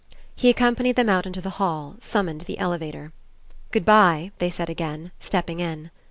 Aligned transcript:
He 0.35 0.49
accompanied 0.49 0.95
them 0.95 1.09
out 1.09 1.27
into 1.27 1.41
the 1.41 1.51
hall, 1.61 1.95
summoned 1.99 2.41
the 2.41 2.57
elevator. 2.57 3.13
"Good 3.69 3.85
bye," 3.85 4.31
they 4.39 4.49
said 4.49 4.67
again, 4.67 5.11
stepping 5.19 5.59
in. 5.59 5.91